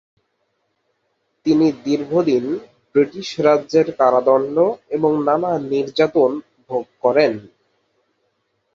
তিনি 1.45 1.67
দীর্ঘদিন 1.85 2.45
ব্রিটিশ 2.95 3.29
রাজের 3.39 3.87
কারাদণ্ড 3.99 4.55
এবং 4.89 5.11
নানা 5.27 5.51
নির্যাতন 5.71 6.31
ভোগ 6.69 6.85
করেন। 7.03 7.33